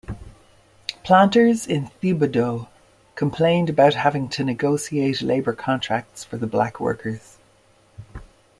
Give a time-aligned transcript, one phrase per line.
[1.03, 2.67] Planters in Thibodaux
[3.13, 7.37] complained about having to negotiate labor contracts for the black workers.